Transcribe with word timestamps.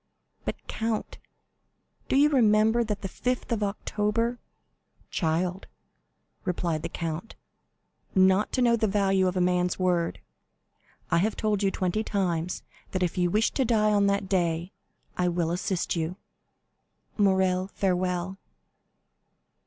"But, 0.45 0.55
count, 0.67 1.19
do 2.09 2.15
you 2.15 2.29
remember 2.31 2.83
that 2.83 3.03
the 3.03 3.07
5th 3.07 3.51
of 3.51 3.61
October——" 3.61 4.39
"Child," 5.11 5.67
replied 6.43 6.81
the 6.81 6.89
count, 6.89 7.35
"not 8.15 8.51
to 8.53 8.63
know 8.63 8.75
the 8.75 8.87
value 8.87 9.27
of 9.27 9.37
a 9.37 9.41
man's 9.41 9.77
word! 9.77 10.19
I 11.11 11.19
have 11.19 11.35
told 11.35 11.61
you 11.61 11.69
twenty 11.69 12.03
times 12.03 12.63
that 12.93 13.03
if 13.03 13.15
you 13.15 13.29
wish 13.29 13.51
to 13.51 13.63
die 13.63 13.91
on 13.91 14.07
that 14.07 14.27
day, 14.27 14.71
I 15.19 15.27
will 15.27 15.51
assist 15.51 15.95
you. 15.95 16.15
Morrel, 17.15 17.67
farewell!" 17.67 18.39